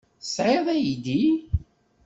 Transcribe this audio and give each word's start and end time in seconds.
Tesɛiḍ 0.21 0.65
aydi? 0.73 1.23